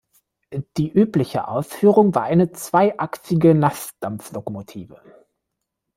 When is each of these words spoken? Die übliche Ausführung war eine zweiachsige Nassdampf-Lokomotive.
Die 0.77 0.89
übliche 0.91 1.47
Ausführung 1.47 2.15
war 2.15 2.23
eine 2.23 2.51
zweiachsige 2.51 3.53
Nassdampf-Lokomotive. 3.53 4.99